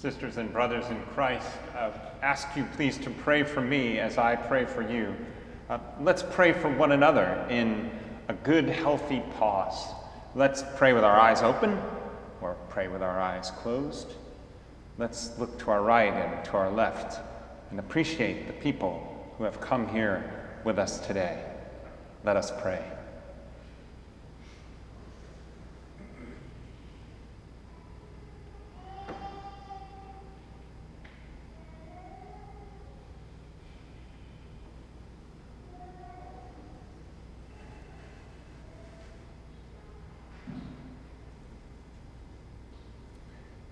[0.00, 1.46] Sisters and brothers in Christ,
[1.76, 1.90] uh,
[2.22, 5.14] ask you please to pray for me as I pray for you.
[5.68, 7.90] Uh, let's pray for one another in
[8.28, 9.92] a good, healthy pause.
[10.34, 11.78] Let's pray with our eyes open
[12.40, 14.14] or pray with our eyes closed.
[14.96, 17.20] Let's look to our right and to our left
[17.70, 21.44] and appreciate the people who have come here with us today.
[22.24, 22.82] Let us pray.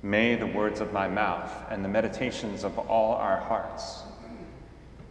[0.08, 4.04] May the words of my mouth and the meditations of all our hearts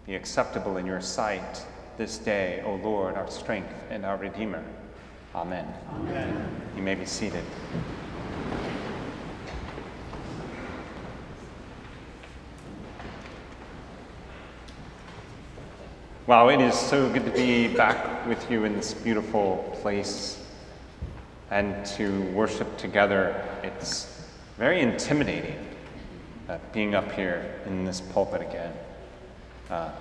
[0.08, 1.64] be acceptable in your sight
[1.98, 4.66] this day, O Lord, our strength and our Redeemer.
[5.36, 5.72] Amen.
[5.94, 6.62] Amen.
[6.76, 7.44] You may be seated.
[16.26, 20.44] Wow, it is so good to be back with you in this beautiful place
[21.52, 23.48] and to worship together.
[23.62, 24.17] It's
[24.58, 25.56] very intimidating
[26.50, 28.74] uh, being up here in this pulpit again.
[29.70, 29.92] Uh,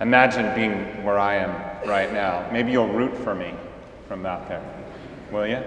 [0.00, 2.48] imagine being where I am right now.
[2.50, 3.52] Maybe you'll root for me
[4.08, 4.62] from out there,
[5.30, 5.62] will you?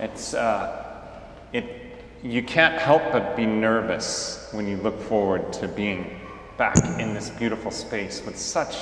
[0.00, 1.20] It's uh,
[1.52, 1.76] it.
[2.22, 6.20] You can't help but be nervous when you look forward to being
[6.58, 8.76] back in this beautiful space with such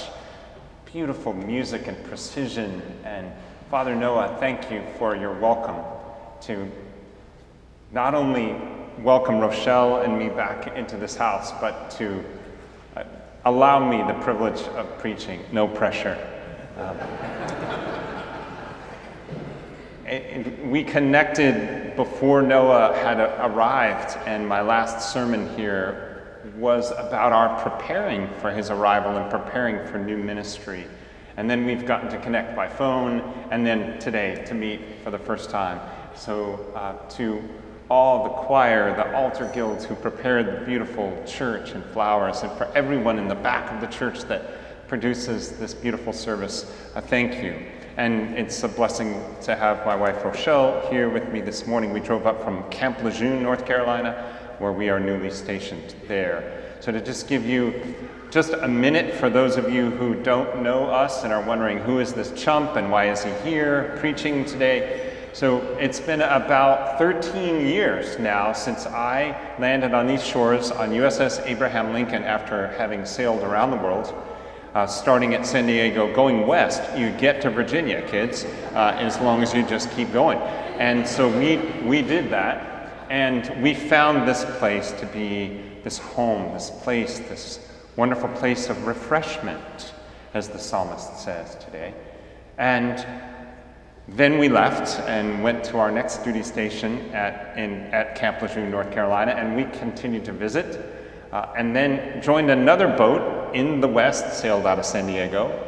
[0.85, 2.83] beautiful music and precision.
[3.05, 3.31] And
[3.71, 5.77] Father Noah, thank you for your welcome
[6.43, 6.69] to
[7.91, 8.55] not only
[8.99, 12.23] welcome Rochelle and me back into this house, but to
[12.97, 13.05] uh,
[13.47, 15.43] allow me the privilege of preaching.
[15.53, 16.19] No pressure.
[16.77, 16.99] Um,
[20.71, 26.25] we connected before Noah had arrived, and my last sermon here
[26.57, 30.85] was about our preparing for his arrival and preparing for new ministry.
[31.37, 33.21] And then we've gotten to connect by phone,
[33.51, 35.81] and then today to meet for the first time.
[36.15, 37.43] So, uh, to
[37.91, 42.71] all the choir, the altar guilds who prepared the beautiful church and flowers, and for
[42.75, 47.67] everyone in the back of the church that produces this beautiful service, a thank you.
[47.97, 51.93] And it's a blessing to have my wife Rochelle here with me this morning.
[51.93, 56.63] We drove up from Camp Lejeune, North Carolina, where we are newly stationed there.
[56.81, 57.97] So to just give you
[58.31, 61.99] just a minute for those of you who don't know us and are wondering who
[61.99, 67.67] is this chump and why is he here preaching today, so it's been about 13
[67.67, 73.43] years now since I landed on these shores on USS Abraham Lincoln after having sailed
[73.43, 74.15] around the world.
[74.75, 78.45] Uh, starting at San Diego, going west, you get to Virginia, kids,
[78.75, 80.39] uh, as long as you just keep going.
[80.79, 81.57] And so we,
[81.89, 87.67] we did that, and we found this place to be this home, this place, this
[87.97, 89.95] wonderful place of refreshment,
[90.35, 91.95] as the psalmist says today.
[92.59, 93.05] And
[94.09, 98.71] then we left and went to our next duty station at, in, at Camp Lejeune,
[98.71, 100.95] North Carolina, and we continued to visit.
[101.31, 105.63] Uh, and then joined another boat in the west, sailed out of San Diego,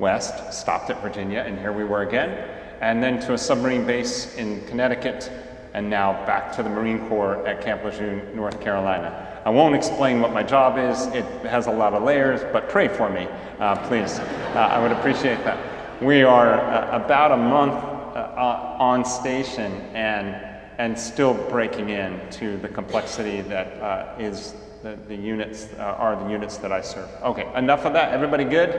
[0.00, 2.50] west, stopped at Virginia, and here we were again.
[2.80, 5.30] And then to a submarine base in Connecticut,
[5.72, 9.40] and now back to the Marine Corps at Camp Lejeune, North Carolina.
[9.44, 12.88] I won't explain what my job is, it has a lot of layers, but pray
[12.88, 13.28] for me,
[13.60, 14.18] uh, please.
[14.18, 15.65] Uh, I would appreciate that.
[16.00, 20.36] We are uh, about a month uh, on station and,
[20.76, 26.22] and still breaking in to the complexity that uh, is the, the units uh, are
[26.22, 27.08] the units that I serve.
[27.22, 28.12] Okay, enough of that.
[28.12, 28.74] Everybody good?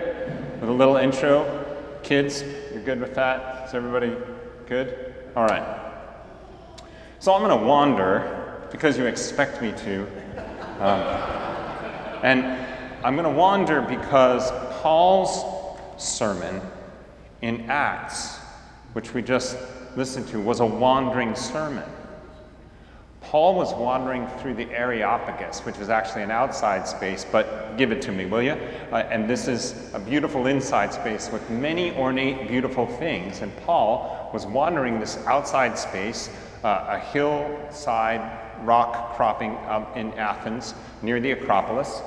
[0.62, 1.66] With a little intro.
[2.04, 3.68] Kids, you're good with that?
[3.68, 4.16] Is everybody
[4.68, 5.16] good?
[5.36, 5.66] All right.
[7.18, 10.04] So I'm going to wander because you expect me to.
[10.80, 11.02] Um,
[12.22, 12.46] and
[13.04, 14.52] I'm going to wander because
[14.84, 15.44] Paul's
[15.98, 16.62] sermon
[17.42, 18.38] in Acts,
[18.94, 19.58] which we just
[19.96, 21.84] listened to, was a wandering sermon.
[23.22, 28.02] Paul was wandering through the Areopagus, which is actually an outside space, but give it
[28.04, 28.54] to me, will you?
[28.92, 33.42] Uh, and this is a beautiful inside space with many ornate, beautiful things.
[33.42, 36.30] And Paul was wandering this outside space,
[36.64, 38.22] uh, a hillside
[38.66, 42.02] rock cropping up in Athens near the Acropolis.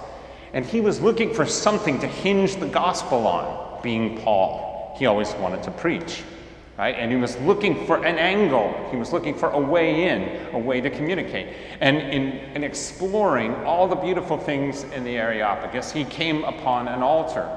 [0.55, 5.33] And he was looking for something to hinge the gospel on, being Paul he always
[5.35, 6.23] wanted to preach.
[6.79, 6.95] Right?
[6.95, 8.89] And he was looking for an angle.
[8.91, 11.55] He was looking for a way in, a way to communicate.
[11.81, 17.03] And in, in exploring all the beautiful things in the Areopagus, he came upon an
[17.03, 17.55] altar.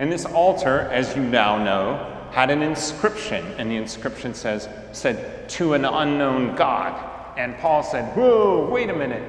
[0.00, 3.46] And this altar, as you now know, had an inscription.
[3.58, 7.38] And the inscription says, said, to an unknown God.
[7.38, 9.22] And Paul said, Whoa, wait a minute.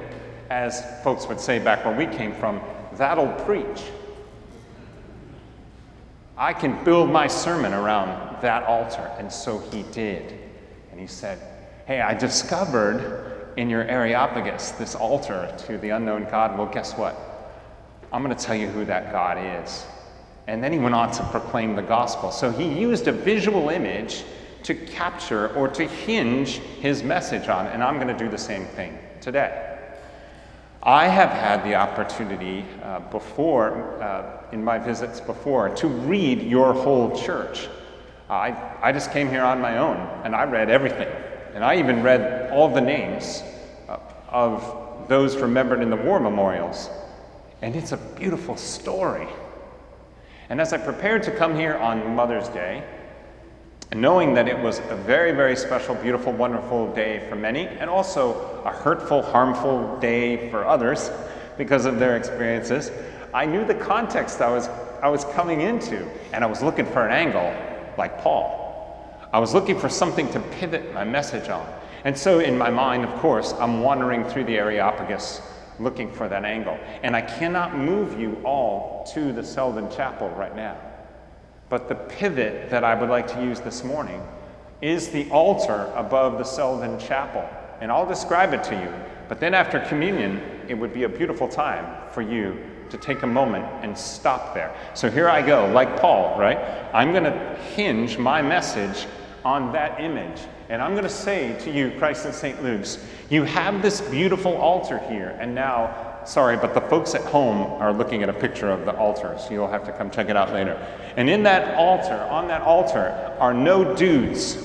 [0.50, 2.60] as folks would say back where we came from,
[2.94, 3.82] that'll preach.
[6.36, 9.10] I can build my sermon around that altar.
[9.18, 10.38] And so he did.
[10.90, 11.38] And he said,
[11.86, 16.58] Hey, I discovered in your Areopagus this altar to the unknown God.
[16.58, 17.16] Well, guess what?
[18.12, 19.86] I'm going to tell you who that God is.
[20.46, 22.30] And then he went on to proclaim the gospel.
[22.30, 24.24] So he used a visual image
[24.64, 27.66] to capture or to hinge his message on.
[27.66, 29.73] And I'm going to do the same thing today.
[30.84, 36.74] I have had the opportunity uh, before, uh, in my visits before, to read your
[36.74, 37.68] whole church.
[38.28, 41.08] I, I just came here on my own and I read everything.
[41.54, 43.42] And I even read all the names
[43.88, 43.98] uh,
[44.28, 46.90] of those remembered in the war memorials.
[47.62, 49.28] And it's a beautiful story.
[50.50, 52.84] And as I prepared to come here on Mother's Day,
[53.92, 58.62] knowing that it was a very, very special, beautiful, wonderful day for many, and also
[58.64, 61.10] a hurtful, harmful day for others
[61.56, 62.90] because of their experiences,
[63.32, 64.68] I knew the context I was,
[65.02, 67.54] I was coming into, and I was looking for an angle
[67.98, 68.60] like Paul.
[69.32, 71.66] I was looking for something to pivot my message on.
[72.04, 75.40] And so, in my mind, of course, I'm wandering through the Areopagus
[75.78, 76.78] looking for that angle.
[77.02, 80.76] And I cannot move you all to the Selden Chapel right now.
[81.74, 84.22] But the pivot that I would like to use this morning
[84.80, 87.44] is the altar above the Selden Chapel.
[87.80, 88.94] And I'll describe it to you.
[89.28, 92.56] But then after communion, it would be a beautiful time for you
[92.90, 94.72] to take a moment and stop there.
[94.94, 96.58] So here I go, like Paul, right?
[96.94, 99.08] I'm going to hinge my message
[99.44, 100.42] on that image.
[100.68, 102.62] And I'm going to say to you, Christ and St.
[102.62, 107.60] Luke's, you have this beautiful altar here, and now sorry, but the folks at home
[107.80, 110.36] are looking at a picture of the altar, so you'll have to come check it
[110.36, 110.74] out later.
[111.16, 114.56] And in that altar, on that altar, are no dudes.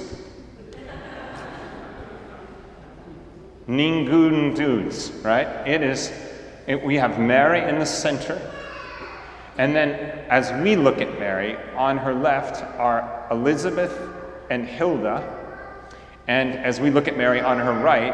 [3.67, 5.47] Ningun dudes, right?
[5.67, 6.11] It is,
[6.65, 8.41] it, we have Mary in the center.
[9.57, 9.91] And then
[10.29, 13.95] as we look at Mary, on her left are Elizabeth
[14.49, 15.37] and Hilda.
[16.27, 18.13] And as we look at Mary on her right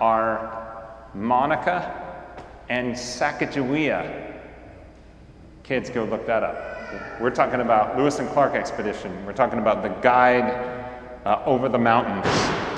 [0.00, 2.01] are Monica
[2.68, 4.40] and Sacagawea.
[5.62, 7.20] Kids, go look that up.
[7.20, 9.24] We're talking about Lewis and Clark expedition.
[9.24, 10.80] We're talking about the guide
[11.24, 12.26] uh, over the mountains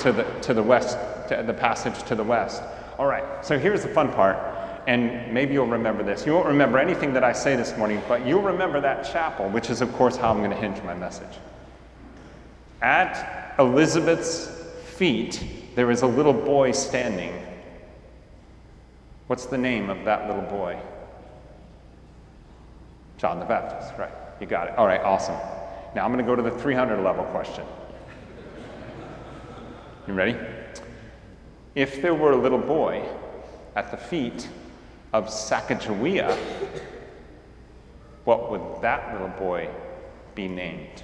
[0.03, 0.97] to the, to the west,
[1.29, 2.63] to the passage to the west.
[2.97, 4.37] All right, so here's the fun part,
[4.87, 6.25] and maybe you'll remember this.
[6.25, 9.69] You won't remember anything that I say this morning, but you'll remember that chapel, which
[9.69, 11.39] is, of course, how I'm going to hinge my message.
[12.81, 14.47] At Elizabeth's
[14.95, 15.43] feet,
[15.75, 17.33] there is a little boy standing
[19.27, 20.79] What's the name of that little boy?
[23.17, 24.13] John the Baptist, right.
[24.39, 24.77] You got it.
[24.77, 25.35] All right, awesome.
[25.95, 27.65] Now I'm going to go to the 300 level question.
[30.07, 30.37] You ready?
[31.73, 33.03] If there were a little boy
[33.75, 34.47] at the feet
[35.13, 36.37] of Sacagawea,
[38.25, 39.69] what would that little boy
[40.35, 41.03] be named?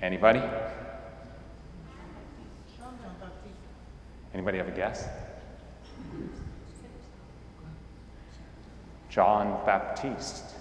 [0.00, 0.42] Anybody?
[4.32, 5.06] Anybody have a guess?
[9.12, 10.54] John Baptiste.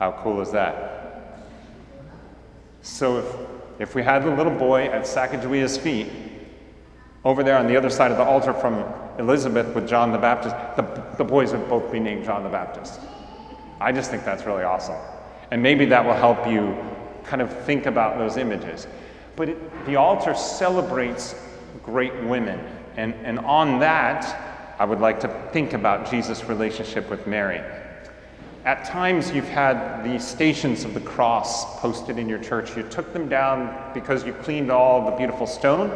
[0.00, 1.38] How cool is that?
[2.82, 6.08] So if, if we had the little boy at Sacagawea's feet,
[7.24, 8.84] over there on the other side of the altar from
[9.18, 10.82] Elizabeth with John the Baptist, the,
[11.16, 13.00] the boys would both be named John the Baptist.
[13.80, 14.96] I just think that's really awesome.
[15.52, 16.76] And maybe that will help you
[17.22, 18.88] kind of think about those images.
[19.36, 21.36] But it, the altar celebrates
[21.84, 22.58] great women.
[22.96, 24.47] And, and on that,
[24.78, 27.60] I would like to think about Jesus' relationship with Mary.
[28.64, 32.76] At times, you've had the stations of the cross posted in your church.
[32.76, 35.90] You took them down because you cleaned all the beautiful stone,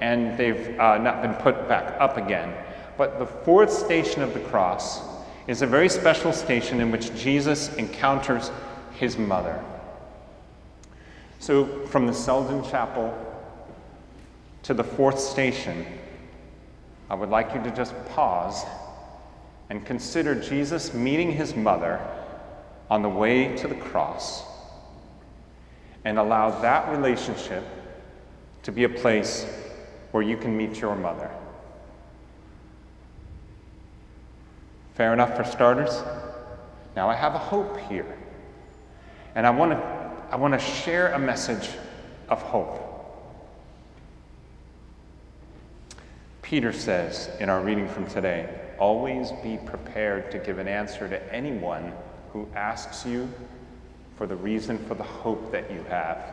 [0.00, 2.52] and they've uh, not been put back up again.
[2.98, 5.02] But the fourth station of the cross
[5.46, 8.50] is a very special station in which Jesus encounters
[8.94, 9.62] his mother.
[11.38, 13.14] So, from the Selden Chapel
[14.64, 15.86] to the fourth station,
[17.08, 18.64] I would like you to just pause
[19.70, 22.00] and consider Jesus meeting his mother
[22.90, 24.44] on the way to the cross
[26.04, 27.64] and allow that relationship
[28.62, 29.46] to be a place
[30.12, 31.30] where you can meet your mother.
[34.94, 36.02] Fair enough for starters?
[36.94, 38.16] Now I have a hope here.
[39.34, 39.96] And I want to
[40.30, 41.68] I want to share a message
[42.28, 42.85] of hope.
[46.46, 48.48] Peter says in our reading from today
[48.78, 51.92] always be prepared to give an answer to anyone
[52.32, 53.28] who asks you
[54.16, 56.24] for the reason for the hope that you have.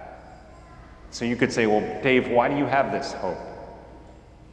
[1.09, 3.39] So you could say, Well, Dave, why do you have this hope?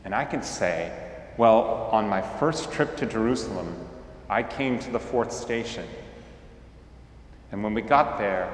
[0.07, 0.91] And I can say,
[1.37, 3.77] well, on my first trip to Jerusalem,
[4.31, 5.87] I came to the fourth station.
[7.53, 8.51] And when we got there,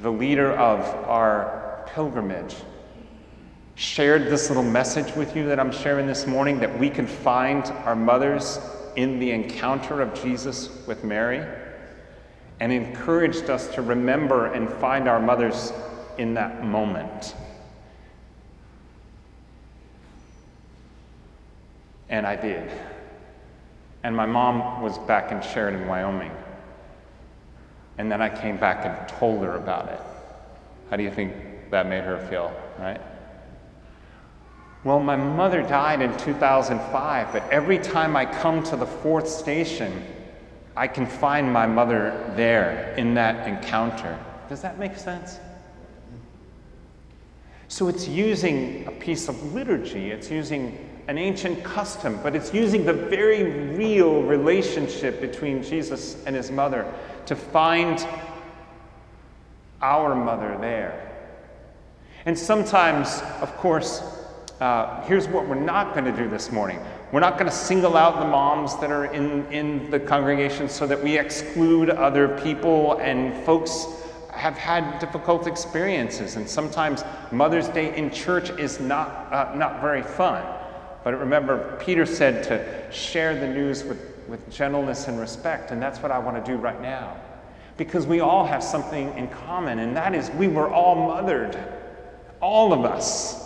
[0.00, 2.56] the leader of our pilgrimage
[3.76, 7.62] shared this little message with you that I'm sharing this morning that we can find
[7.84, 8.58] our mothers
[8.96, 11.46] in the encounter of Jesus with Mary
[12.58, 15.74] and encouraged us to remember and find our mothers
[16.16, 17.34] in that moment.
[22.08, 22.70] And I did.
[24.02, 26.32] And my mom was back in Sheridan, Wyoming.
[27.98, 30.00] And then I came back and told her about it.
[30.88, 31.34] How do you think
[31.70, 33.00] that made her feel, right?
[34.86, 40.04] Well, my mother died in 2005, but every time I come to the fourth station,
[40.76, 44.16] I can find my mother there in that encounter.
[44.48, 45.40] Does that make sense?
[47.66, 50.78] So it's using a piece of liturgy, it's using
[51.08, 53.42] an ancient custom, but it's using the very
[53.74, 56.86] real relationship between Jesus and his mother
[57.26, 58.06] to find
[59.82, 61.12] our mother there.
[62.24, 64.15] And sometimes, of course,
[64.60, 66.80] uh, here's what we're not going to do this morning.
[67.12, 70.86] We're not going to single out the moms that are in, in the congregation so
[70.86, 73.86] that we exclude other people and folks
[74.30, 76.36] have had difficult experiences.
[76.36, 80.44] And sometimes Mother's Day in church is not, uh, not very fun.
[81.04, 86.00] But remember, Peter said to share the news with, with gentleness and respect, and that's
[86.00, 87.16] what I want to do right now.
[87.76, 91.56] Because we all have something in common, and that is we were all mothered,
[92.40, 93.45] all of us.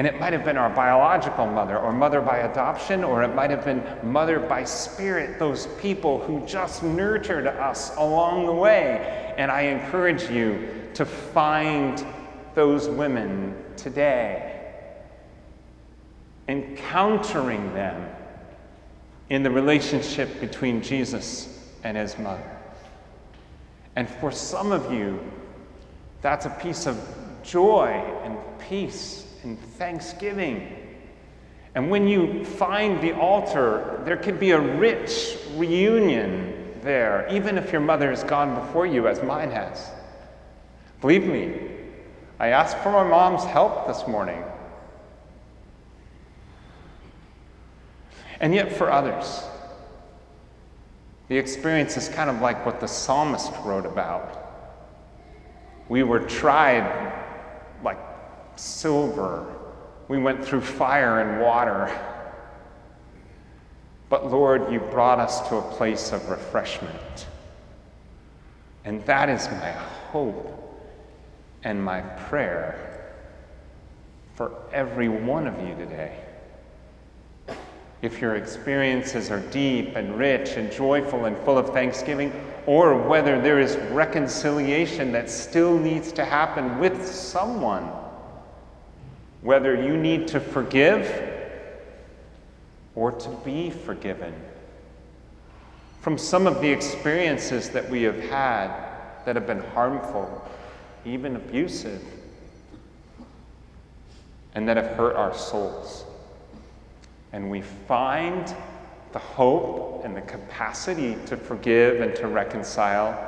[0.00, 3.50] And it might have been our biological mother, or mother by adoption, or it might
[3.50, 9.34] have been mother by spirit, those people who just nurtured us along the way.
[9.36, 12.02] And I encourage you to find
[12.54, 14.72] those women today
[16.48, 18.10] encountering them
[19.28, 22.58] in the relationship between Jesus and his mother.
[23.96, 25.20] And for some of you,
[26.22, 26.98] that's a piece of
[27.42, 30.76] joy and peace and thanksgiving.
[31.74, 37.72] And when you find the altar, there can be a rich reunion there, even if
[37.72, 39.90] your mother has gone before you, as mine has.
[41.00, 41.70] Believe me,
[42.38, 44.42] I asked for my mom's help this morning.
[48.40, 49.44] And yet, for others,
[51.28, 54.36] the experience is kind of like what the psalmist wrote about.
[55.88, 57.19] We were tried
[58.56, 59.46] silver,
[60.08, 61.90] we went through fire and water.
[64.08, 67.26] But Lord, you brought us to a place of refreshment.
[68.84, 70.56] And that is my hope
[71.62, 73.14] and my prayer
[74.34, 76.18] for every one of you today
[78.02, 82.32] if your experiences are deep and rich and joyful and full of thanksgiving,
[82.66, 87.90] or whether there is reconciliation that still needs to happen with someone,
[89.42, 91.28] whether you need to forgive
[92.94, 94.34] or to be forgiven.
[96.00, 98.68] From some of the experiences that we have had
[99.24, 100.46] that have been harmful,
[101.04, 102.02] even abusive,
[104.54, 106.04] and that have hurt our souls.
[107.32, 108.54] And we find
[109.12, 113.26] the hope and the capacity to forgive and to reconcile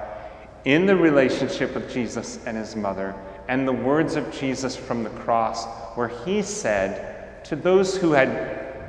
[0.65, 3.15] in the relationship with Jesus and his mother,
[3.49, 5.67] and the words of Jesus from the cross,
[5.97, 8.85] where he said to those who had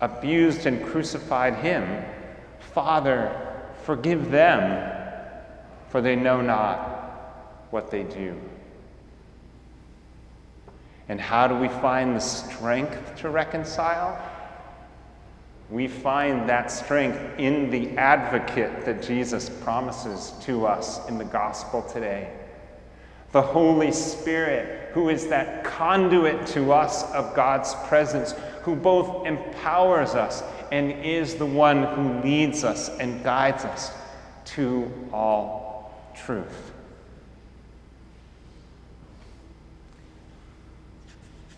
[0.00, 2.04] abused and crucified him,
[2.72, 3.34] Father,
[3.84, 4.92] forgive them,
[5.88, 8.38] for they know not what they do.
[11.08, 14.20] And how do we find the strength to reconcile?
[15.70, 21.82] We find that strength in the advocate that Jesus promises to us in the gospel
[21.82, 22.32] today.
[23.32, 30.14] The Holy Spirit, who is that conduit to us of God's presence, who both empowers
[30.14, 33.92] us and is the one who leads us and guides us
[34.46, 36.72] to all truth.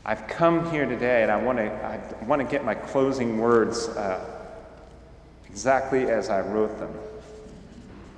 [0.04, 3.86] I've come here today and I want to, I want to get my closing words
[3.90, 4.18] uh,
[5.48, 6.92] exactly as I wrote them.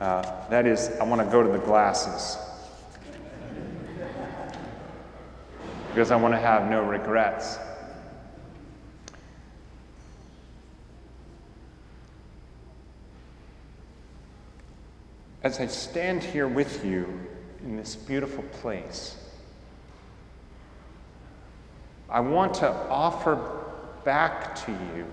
[0.00, 2.39] Uh, that is, I want to go to the glasses.
[6.00, 7.59] Because I want to have no regrets.
[15.42, 17.07] As I stand here with you
[17.62, 19.14] in this beautiful place,
[22.09, 23.62] I want to offer
[24.02, 25.04] back to you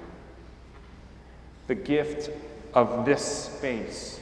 [1.67, 2.29] the gift
[2.73, 4.21] of this space,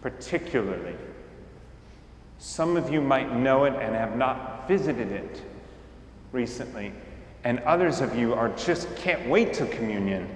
[0.00, 0.96] particularly.
[2.38, 5.42] Some of you might know it and have not visited it
[6.32, 6.92] recently,
[7.44, 10.28] and others of you are just can't wait to communion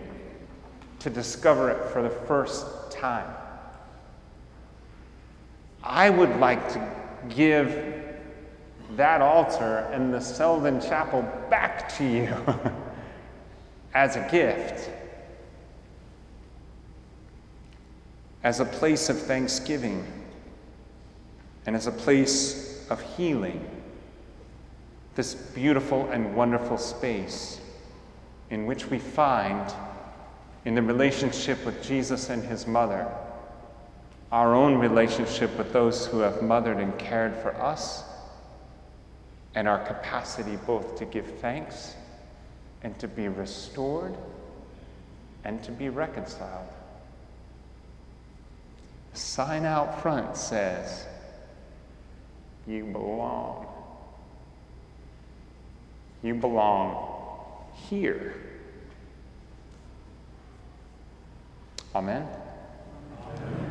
[1.01, 3.29] to discover it for the first time.
[5.83, 6.91] I would like to
[7.29, 8.03] give
[8.97, 12.35] that altar and the Selden Chapel back to you
[13.95, 14.91] as a gift,
[18.43, 20.07] as a place of thanksgiving,
[21.67, 23.74] and as a place of healing.
[25.15, 27.61] This beautiful and wonderful space
[28.51, 29.73] in which we find,
[30.65, 33.07] in the relationship with Jesus and his mother,
[34.33, 38.05] our own relationship with those who have mothered and cared for us
[39.55, 41.95] and our capacity both to give thanks
[42.83, 44.17] and to be restored
[45.45, 46.69] and to be reconciled.
[49.13, 51.07] The sign out front says,
[52.67, 53.64] You belong.
[56.25, 58.35] You belong here.
[61.95, 62.27] Amen.
[62.27, 63.64] Amen.